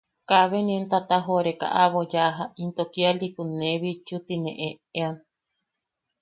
[0.29, 5.15] Kabe nien tatajoʼoreka aʼabo yaja into kialikun ne bitchu tine eʼean.